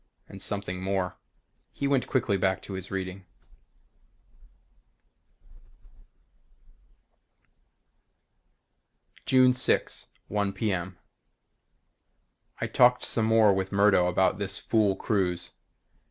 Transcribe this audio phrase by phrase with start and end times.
[0.27, 1.17] And something more.
[1.71, 3.23] He went quickly back to his reading:
[9.27, 10.73] June 6, 1:00 p.
[10.73, 10.97] m.
[12.59, 15.51] I talked some more with Murdo about this fool cruise.